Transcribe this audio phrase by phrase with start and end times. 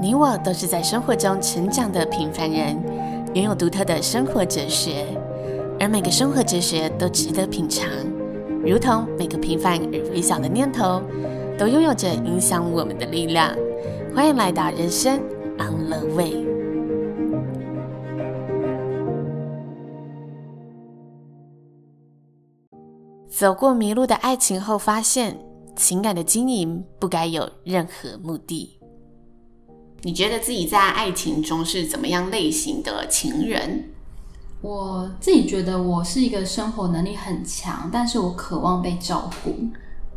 [0.00, 2.76] 你我都是在生活中成长的平凡人，
[3.32, 5.06] 拥有独特的生活哲学，
[5.80, 7.88] 而每个生活哲学都值得品尝，
[8.64, 11.00] 如同每个平凡而微小的念头，
[11.58, 13.56] 都拥有着影响我们的力量。
[14.14, 15.18] 欢迎来到人生
[15.58, 16.44] On the Way。
[23.28, 25.38] 走过迷路的爱情后，发现
[25.74, 28.78] 情感的经营不该有任何目的。
[30.04, 33.90] 你觉得自己在爱情中是怎么样类型的情人？
[34.60, 39.54] 我自己觉得我是一个生活能力很强，但是我渴望被照顾。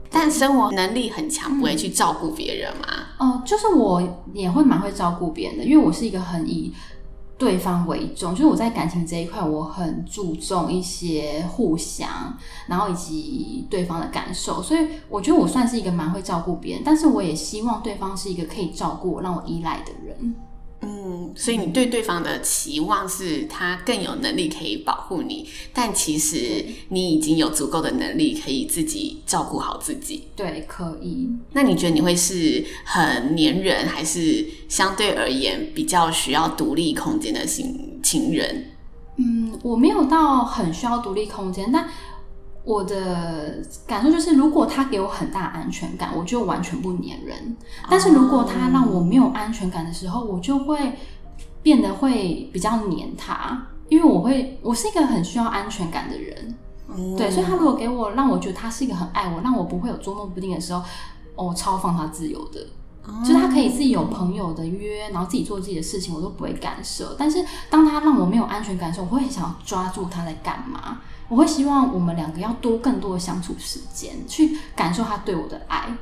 [0.09, 2.88] 但生活能力很强，不会去照顾别人吗？
[3.18, 4.02] 哦、嗯呃，就是我
[4.34, 6.73] 也会蛮会照顾别人的，因为我是一个很以
[7.38, 12.09] 对方为重，就是我在感情这一块，我很注重一些互相，
[12.68, 20.36] 然后以及对方的感受，所以我觉得我算是一个蛮会照顾别人，但是我也希望对方是一个可以照顾我、让我依赖的人。
[21.38, 30.27] 嗯，所以你对对方的期望是他更有能力可以保护你，但其实你已经有足够的能力可以自己照顾好自己。
[30.35, 31.30] 对，可以。
[31.53, 38.71] 那你觉得你会是很粘人，还是相对而言比较需要独立空间的情情人？
[39.17, 41.88] 嗯，我没有到很需要独立空间，但。
[42.67, 47.55] 我的感受就是，如果他给我很大安全感，我就完全不粘人。
[47.89, 50.91] 但是如果他让我没有安全感的时候，我就会
[51.61, 56.55] 变得会比较黏他，因为我会，我是一个很需要安全感的人。
[57.17, 60.81] 对，所以他如果给我让我觉得他是一个很爱我，让我不会有捉摸不定的时候，
[61.36, 62.66] 哦，超放他自由的，
[63.25, 67.14] 就是他可以自己有朋友的约，然后自己做自己的事情，我都不会干涉。
[67.19, 70.99] 但是当他让我没有安全感的时候，我会很想要抓住他在干嘛。
[71.27, 75.94] 我会希望我们两个要多更多的相处时间，去感受他对我的爱。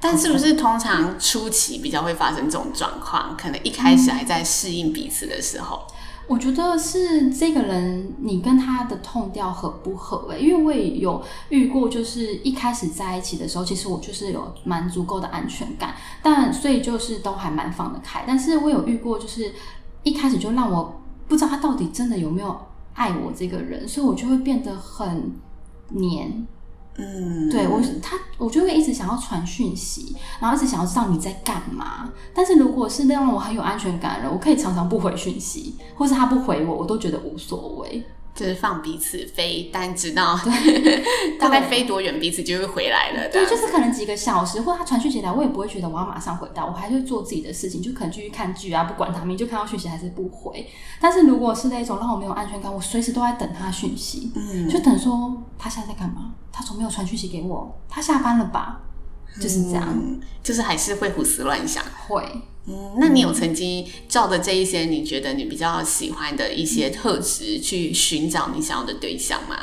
[0.00, 3.36] 但是不是通常初期比较会发生这种状况？
[3.36, 5.80] 可能一开始还在适应彼此的时候，
[6.26, 18.24] 我觉得是这个人你跟他的痛调合不合诶，因为我也有遇过，就是一开始在一起的时候，其实我就是有蛮足够的安全感，但所以就是都还蛮放得开。
[18.26, 19.52] 但是我有遇过，就是
[20.02, 22.56] 一开始就让我不知道他到底真的有没有。
[22.98, 25.30] 爱我这个人，所以我就会变得很
[25.90, 26.46] 黏，
[26.98, 32.10] 嗯，对我他，我就会一直想要传讯息，然后一直想要知道你在干嘛。
[32.34, 38.02] 但是如果是那让我很有安全感了，我可以常常不回讯息，或是他不回我，我都觉得无所谓。
[38.36, 40.38] 就是放彼此飞，但知道
[41.40, 43.28] 大概飞多远，彼此就会回来了。
[43.30, 50.68] 对，就是可能几个小时，或者他传讯息来，我也不会觉得我要马上回到，我还是做自己的事情，就可能继续看剧啊，不管他们，就看到讯息还是不回。
[51.00, 56.34] 但是如果是那种让我没有安全感，我随时都在等他讯息，嗯，就等说他现在在干嘛？
[56.52, 58.82] 他总没有传讯息给我，他下班了吧？
[59.40, 62.22] 就是这样，嗯，就是还是会胡思乱想，会。
[62.68, 69.56] 嗯，那你有曾经照着这一些你觉得你比较喜欢的一些特质去寻找你想要的对象吗？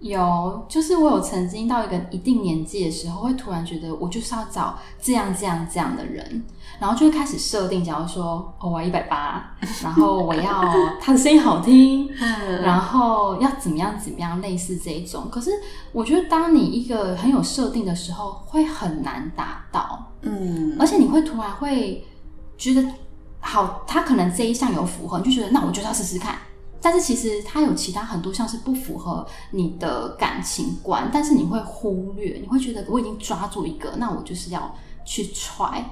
[0.00, 6.42] 有，就是我有曾经到一个一定年纪的时候，会突然觉得我就是要找这样这样这样的人，
[6.80, 10.60] 然后就会开始设定，假如说哦，我一百八，然后我要
[11.00, 12.10] 他的声音好听，
[12.64, 15.28] 然后要怎么样怎么样，类似这一种。
[15.30, 15.52] 可是
[15.92, 22.04] 我觉得，当你一个很有设定的时候，会很难达到，嗯，而且你会突然会。
[22.62, 22.88] 觉得
[23.40, 26.38] 好，他可能这一项有符合，你就觉得那我就要试试看。
[26.80, 34.74] 但是其实他有其他很多项是不符合你的感情观，但是你会忽略，你会觉得我已经抓住一个，那我就是要
[35.04, 35.82] 去 try。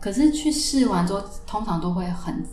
[0.00, 2.44] 可是去试完之后，通常都会很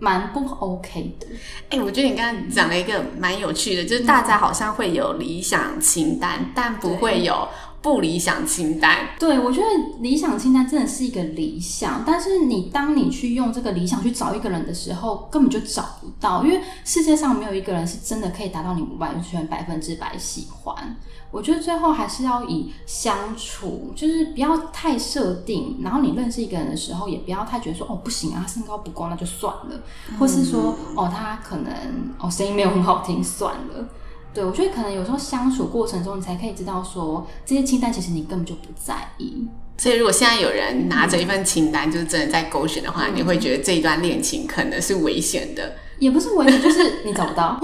[0.00, 1.26] 蛮不 OK 的。
[1.70, 7.46] 哎、欸，我觉得你刚刚讲了一个蛮有趣的，就是大家好像会有理想清单，嗯、但不会有。
[7.80, 9.66] 不理想清单，对，我觉得
[10.00, 20.96] 理想清单真的是一个理想，但是你当你去用这个理想去找一个人的时候，根本就找不到，因为世界上没有一个人是真的可以达到你完全百分之百喜欢。
[21.30, 29.80] 我觉得最后还是要以相处，就是不要太设定，然后你认识一个人的时候，也不要太觉得说哦不行啊，身高不够那就算了，
[30.18, 31.72] 或是说哦他可能
[32.18, 33.88] 哦声音没有很好听算了。
[34.34, 39.48] 对，我觉得可能有时候相处过程中，你才可以知道说这些清单其实你根本就不在意。
[39.78, 45.76] 所以如果现在有人拿着一份清单，就是真的在勾选的话，嗯、你会觉得这一段恋情可能是危险的。
[45.98, 47.60] 也不是危险，就是你找不到。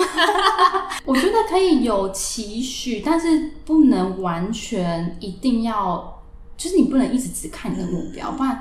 [1.05, 6.23] 我觉得可以有期许，但是不能完全一定要，
[6.57, 8.61] 就是你不能一直只看你的目标，嗯、不然。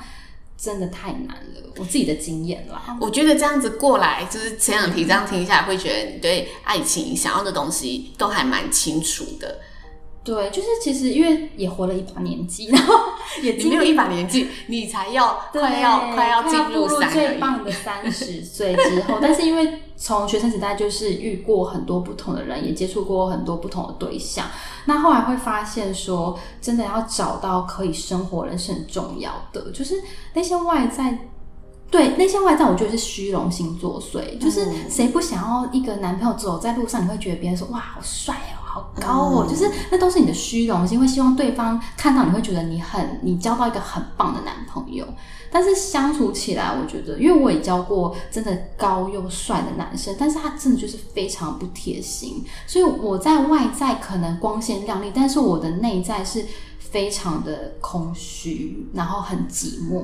[0.58, 2.98] 真的太难了，我自己的经验啦。
[3.02, 9.60] 我觉得这样子过来，就是前两题这样听下来，会觉得你对爱情想要的东西都还蛮清楚的。
[10.24, 12.96] 对，就是其实因为也活了一把年纪，然后
[13.42, 24.48] 也你没有一把年纪，你才要快要快要进入三最棒的三十 岁之后，但是因为从学生时代就是遇过很多不同的人，也接触过很多不同的对象，
[24.86, 30.02] 那后来会发现说，真的要找到可以生活的人是很重要的，就是
[30.34, 31.30] 那些外在。
[31.92, 45.06] 对，那些外在我觉得是虚荣心作祟，就是谁不想要一个男朋友走在路上，你会觉得别人说哇好帅哦，好高哦，嗯、就是那都是你的虚荣心，会希望对方看到你会觉得你很，你交到一个很棒的男朋友。
[45.52, 56.44] 但是相处起来，我觉得，因为我也交过真的高又帅的男生，但是他真的就是非常不贴心，所以我在外在可能光鲜亮丽，但是我的内在是
[56.80, 60.02] 非常的空虚，然后很寂寞。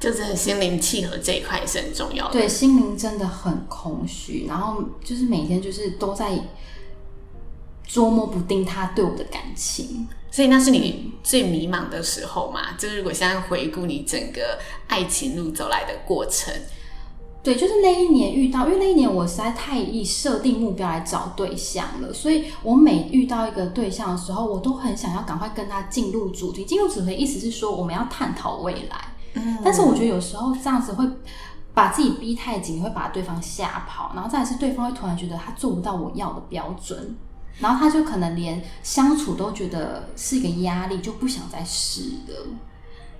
[0.00, 2.32] 就是心灵契合这一块也是很重要的。
[2.32, 6.32] 对，心灵真的很空虚，然后就是每天就是都在
[7.92, 10.08] 捉摸不定他对我的感情。
[10.30, 12.72] 所以那是你最迷茫的时候嘛？
[12.78, 14.58] 就是如果现在回顾你整个
[14.88, 16.54] 爱情路走来的过程，
[17.42, 26.64] 对，就是那一年遇到，因为那一年我实在太以设定目标来找对象了，所以我每遇到一个对象的时候，我都很想要赶快跟他进入主题。
[26.64, 29.44] 进入主题意思是说，我们要探讨未来。
[29.62, 31.06] 但是我觉得有时候这样子会
[31.74, 37.14] 把自己逼太紧，会把对方吓跑，然后再来是对方会突然觉得他做不到我要的标准，
[37.58, 42.46] 然后他就可能连相处都觉得是一个压力，就不想再试了。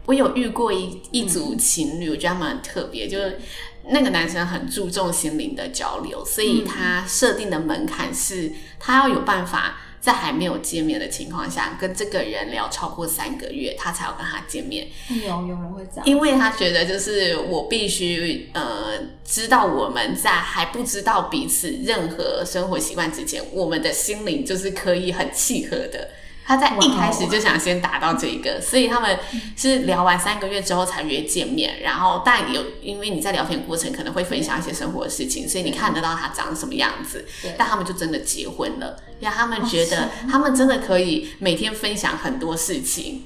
[0.07, 3.41] 我有遇过一一组情侣，我觉得他们很特别，就是
[3.89, 9.77] 那个男生很注重心灵的交流，所以他设定的门槛是他要有办法。
[10.03, 14.89] 在还没有见面的情况下，跟这个人聊超过三个月，他才要跟他见面。
[15.09, 26.11] 有有人会这样，因为他觉得就是我必须呃知道我们在还不知道彼此任何生活习惯之前，我们的心灵就是可以很契合的。
[26.45, 29.19] 他在一开始就想先达到这一个，所以他们
[29.57, 31.81] 是聊完三个月之后才约见面。
[31.83, 37.25] 然后，但有因为你在聊天过程可能会分享一些生活的事情，所以你看得到他长什么样子。
[37.57, 43.25] 但他们就真的结婚了，因为他们觉得他们真的可以每天分享很多事情。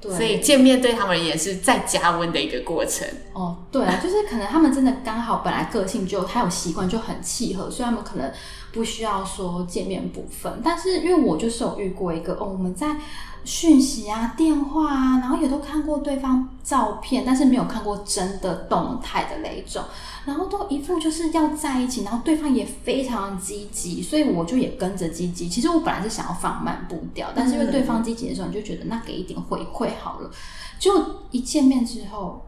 [0.00, 3.06] 对，所以见面对他们而言是再加温的一个过程。
[3.32, 8.32] 哦，对啊，就是可能他们真的刚好本来个性就他有习惯就很契合，所以他们可能。
[8.72, 12.96] 不需要说见面部分，但是因为我就是有遇过一个哦，我们在
[13.44, 19.82] 讯息啊、电话啊，然后也都看过对方照片，但是没有看过真的动态的那一种，
[20.26, 25.48] 然后都一副就是要在一起，然后对方也非常积极，所以我就也跟着积极。
[25.48, 30.30] 其实我本来是想要放慢步调，但是因为对方积极的时候，你就觉得那给一点回馈好了。
[30.78, 30.92] 就
[31.30, 32.44] 一见面之后，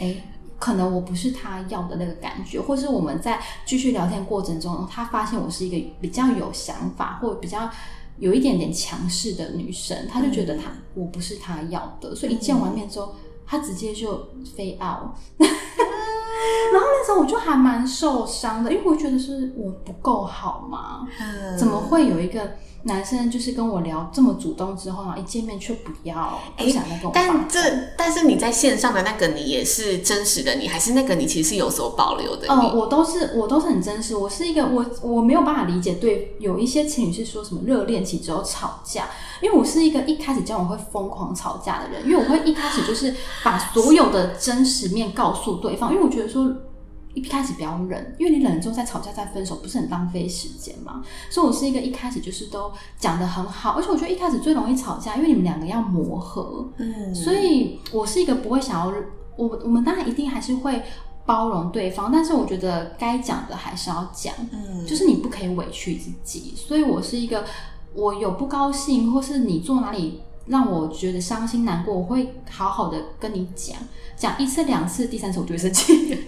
[0.00, 0.16] 哎。
[0.64, 7.68] 可能我不是他要的那个感觉，或是我们在继续聊天过程中，他发现我是一个比较有想法，或比较
[8.16, 13.14] 有一点点强势的女生，他就觉得他我不是他要的，所以一见完面之后，
[13.44, 14.26] 他直接就
[14.56, 15.10] 飞 out。
[16.72, 21.06] 然后那时候我就还蛮受伤的，因为我觉得是我不够好嘛，
[21.58, 22.56] 怎么会有一个？
[22.86, 27.10] 男生就是跟我聊这么主动之后，一见面却不要，不想再跟我。
[27.14, 27.60] 但这，
[27.96, 32.46] 但是你在线上的那个你也是真实的你，还是那个你其实是有所保留的？
[32.48, 34.14] 哦，我都是，我都是很真实。
[34.14, 39.08] 我是一个，我我没有办法理解，对，有一些情侣是说什么热恋期之后吵架，
[39.40, 46.54] 因为我是一个一开始交往会疯狂吵架的人，因为我会一开始就是把所有的真实面告诉对方，因为我觉得说。
[47.14, 51.02] 一开始不要忍，因为你忍了之后再吵架再分手，不是很浪费时间吗？
[51.30, 58.92] 所以我是一个一开始就是都讲的很好，而且我觉得一开始最容易吵架，因为你们两个要磨合，嗯，所以我是一个不会想要
[59.36, 60.82] 我我们当然一定还是会
[61.24, 67.44] 包容对方，但是我觉得该讲的还是要讲，嗯，就是你不可以委屈自己，所以我是一个
[67.94, 70.20] 我有不高兴或是你做哪里。
[70.46, 73.76] 让我觉得伤心难过，我会好好的跟你讲，
[74.16, 76.14] 讲一次两次，第三次我就会生气。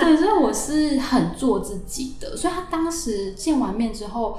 [0.00, 2.36] 对，所以我是很做自己的。
[2.36, 4.38] 所以他当时见完面之后，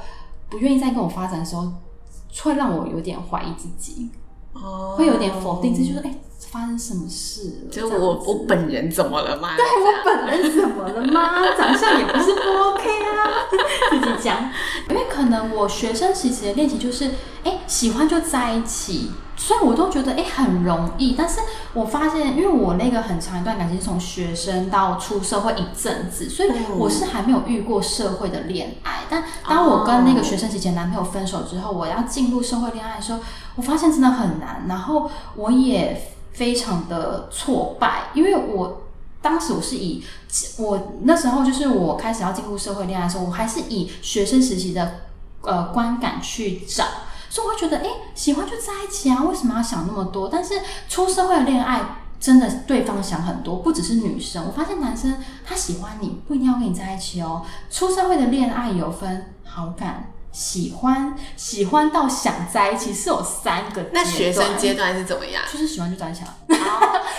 [0.50, 1.72] 不愿意再跟我发展的时候，
[2.42, 4.10] 会让我有点怀疑自己，
[4.54, 6.16] 哦，会有点否定自己，就是：“哎，
[6.52, 7.72] 发生什么事了？
[7.72, 9.56] 就我我本人怎么了吗？
[9.56, 11.32] 对，我本人怎么了吗？
[11.58, 13.48] 长相也不是不 OK 啊，
[13.90, 14.50] 自己讲。
[14.90, 17.10] 因为可能我学生时期的练习就是。”
[17.44, 21.16] 哎，喜欢就在一起，所以我都觉得哎很容易。
[21.18, 21.40] 但是
[21.74, 29.00] 我发现，因为我那个很长一段感情是从学生到出社会一阵子，所以我是还没有遇过社会的恋爱。
[29.10, 33.20] 但当我跟那个学生时期男朋友分手之后，我要进入社会恋爱的时候，
[33.56, 34.66] 我发现真的很难。
[34.70, 36.00] 然后我也
[36.34, 38.84] 非常的挫败，因为我
[39.22, 40.04] 当时我是以
[40.58, 45.02] 我那时候就是我开始要进入社会恋爱的时候，我还是以学生时期的
[45.42, 46.86] 呃观感去找。
[47.30, 50.28] 所以我会觉得，哎，喜欢就在一起啊，为什么要想那么多？
[50.28, 50.56] 但是
[50.90, 51.82] 出社会的恋爱，
[52.20, 54.46] 真的对方想很多，不只是女生。
[54.46, 57.46] 我发现男生他喜欢你，不一定要跟你在一起哦。
[57.70, 60.12] 出社会的恋爱有分好感。
[60.32, 65.44] 喜欢喜欢到想在一起是有三个，那学生阶段是怎么样？
[65.52, 66.38] 就是喜欢就在一起了。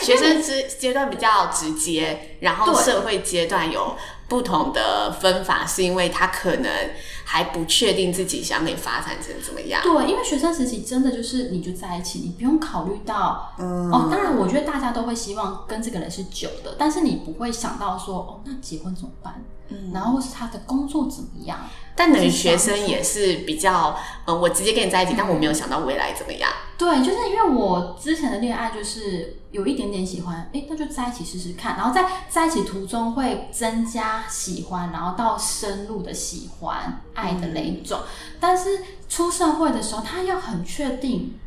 [0.01, 3.97] 学生阶阶段比较直接，然后社会阶段有
[4.29, 6.91] 不同的分法，是因为他可能
[7.33, 9.81] 还不确定自己想给发展成怎么样。
[9.83, 19.43] 对，因为学生时期真的就是你就在一起，你不用考虑到，嗯，哦，当然我觉得大家都会希望跟这个人是久的，但是你不会想到说，哦，那结婚怎么办？
[19.71, 21.59] 嗯，然后或是他的工作怎么样？
[21.95, 23.97] 但等于学生也是比较，
[24.27, 26.51] 呃，我直接跟你在一起，嗯，但我没有想到未来怎么样。
[26.77, 38.01] 对，就是因为我之前的恋爱就是有一点点喜欢，哎，那就在一起试试看，然后在在一起途中会增加喜欢，然后到深入的喜欢爱的那一种。
[38.03, 41.39] 嗯，但是出社会的时候，他要很确定，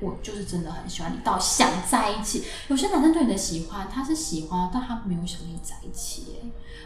[0.00, 2.44] 我就是真的很喜欢你，到想在一起。
[2.68, 6.34] 有些男生对你的喜欢，他是喜欢，但他没有想跟你在一起。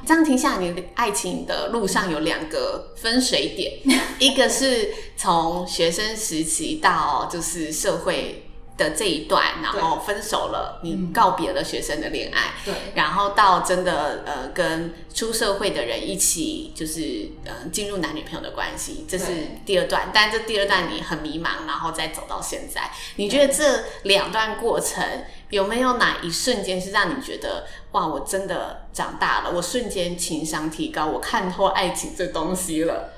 [0.05, 19.27] 这样听下来，你的爱情的路上有两个分水点， 一个是从学生时期到就是社会的这一段，然后分手了，你告别了学生的恋爱，对，然后到真的呃跟出社会的人一起就是呃进入男女朋友的关系，这是
[19.67, 25.05] 第二段，但这第二段你很迷茫，然后再走到现在，你觉得这两段过程？
[25.51, 33.13] 有没有哪一瞬间是让你觉得哇，我真的长大了，我瞬间情商提高，我看透爱情这东西了？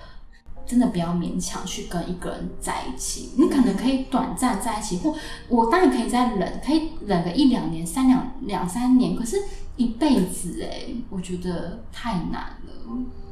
[0.66, 5.14] 真的不要勉强去跟一个人在一起，你可能可以短暂在一起，或
[5.48, 9.36] 我当然可以再忍，可以忍个一两年、三两两三年，可是
[9.76, 12.72] 一辈子哎，我觉得太难了。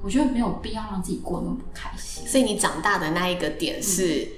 [0.03, 2.27] 我觉得没有必要让自己过那么不开心。
[2.27, 4.29] 所以你长大的那一个点是，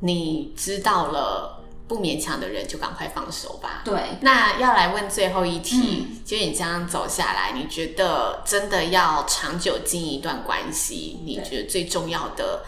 [0.00, 1.57] 你知道了。
[1.88, 3.80] 不勉强的人就赶快放手吧。
[3.84, 12.62] 对，那要来问最后一题，嗯、就你这样走下来，你觉得真的要长久经营一段关系，你觉得最重要的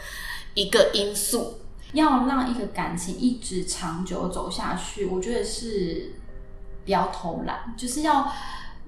[0.54, 1.58] 一个因素，
[1.92, 6.14] 要让一个感情一直长久走下去，我觉得是
[6.84, 8.32] 不要偷懒，就是要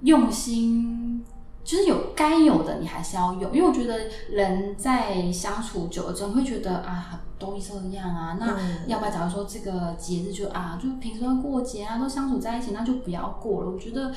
[0.02, 1.24] 用心。
[1.64, 3.96] 就是有该有的，你还是要有，因为我觉得
[4.28, 13.70] 人在相处久了之后，你会觉得啊，都这样啊，那要不要假如说这个节日就啊，就平时会过节啊，都相处在一起，那就不要过了。
[13.70, 14.14] 我觉得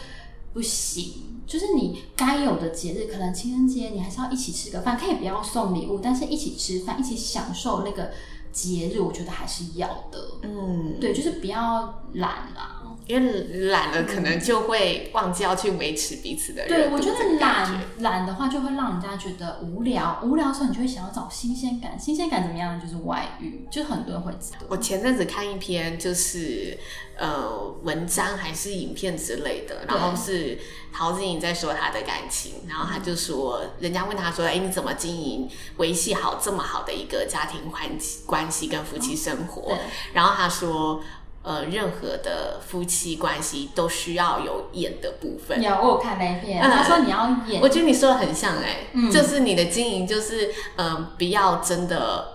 [0.53, 8.12] 不行，就是你该有的节日，可能情人节你还是要一起吃个饭，可以不要送礼物，但是一起吃饭，一起享受那个
[8.55, 10.17] 节日，我觉得还是要的。
[10.43, 12.71] 嗯，对，就是不要懒啦。
[13.07, 16.67] 因为懒了，可能就会忘记要去维持彼此的。
[16.67, 20.19] 对，我觉得懒懒的话，就会让人家觉得无聊。
[20.24, 22.00] 无聊的时候，你就会想要找新鲜感。
[22.00, 22.81] 新鲜感怎么样？
[22.81, 24.57] 就是外遇，就很多人会知道。
[24.69, 26.79] 我前阵子看一篇，就是
[27.19, 27.47] 呃
[27.83, 30.57] 文章还是影片之类的，然后是
[30.91, 35.47] 陶晶莹在说她的感情，然后他就说，人家问他说：“哎，你怎么经营
[35.77, 39.78] 维系好这么好的一个家庭关系关系跟夫妻生活？”哦，
[40.14, 41.02] 然后他说。
[41.48, 45.62] 呃，任何的夫妻关系都需要有演的部分。
[45.62, 47.62] 有，我有看那一篇，他说你要演。
[47.62, 52.35] 我觉得你说的很像哎、欸，嗯，就是你的经营，就是嗯、呃，不要真的。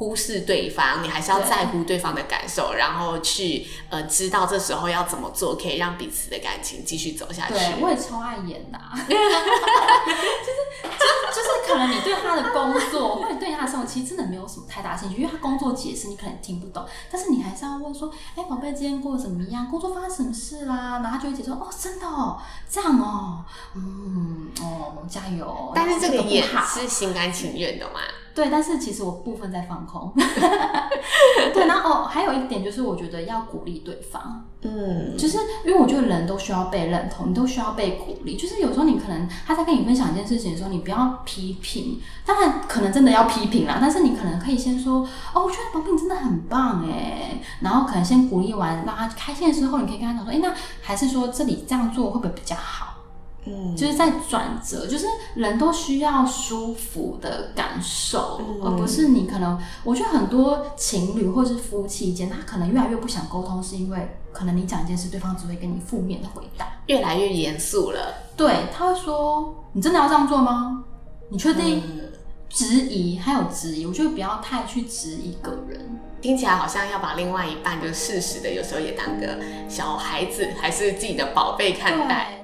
[0.00, 7.52] 忽视对方，你还是要在乎对方的感受，然后去呃知道这时候要怎么做，可以让彼此的感情继续走下去。
[7.52, 9.30] 对，我也超爱演的、啊，就是
[10.40, 19.68] 就是就是可能你对他的工作或者对他的生活其实真的没有什么太大兴趣，因为他工作解释你可能听不懂，但是你还是要问说，哎，宝贝，今天过得怎么样？
[19.68, 21.00] 工作发生什么事啦？
[21.02, 22.40] 然后他就会解释说，哦，真的哦，
[22.70, 25.72] 这样哦，嗯，哦，加油。
[25.74, 28.00] 但是这个也是心甘情愿的嘛？
[28.40, 30.10] 对，但是其实我部分在放空。
[31.52, 34.46] 对，然后哦，还有一点就是，我觉得要鼓励对方。
[34.62, 38.38] 嗯，就是因为我觉得人都需要被认同，你都需要被鼓励。
[38.38, 52.89] 就是有时候你可能他在跟你分享一件事情的时候，你不要批评，当然可能真的要批评啦，但是你可能可以先说哦，我觉得宝贝你真的很棒哎，然后可能先鼓励完，让他开心的时候，你可以跟他讲说，哎，那还是说这里这样做会不会比较好？
[53.46, 68.14] 嗯，就是在转折，就是人都需要舒服的感受，嗯，而不是你可能，我觉得很多情侣或是夫妻间，他可能越来越不想沟通，是因为可能你讲一件事，对方只会给你负面的回答，越来越严肃了。
[68.36, 70.84] 对，他会说：“你真的要这样做吗？
[71.30, 72.06] 你确定？”嗯
[72.52, 76.00] 质疑还有质疑，我觉得不要太去质疑个人。
[76.20, 82.39] 听起来好像要把另外一半就适时的，有时候也当个小孩子，还是自己的宝贝看待。